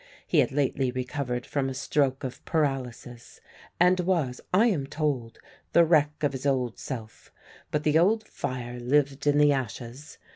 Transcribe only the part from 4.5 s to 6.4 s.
(I am told) the wreck of